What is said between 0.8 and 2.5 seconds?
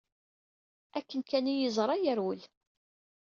Akken kan ay iyi-yeẓra, yerwel.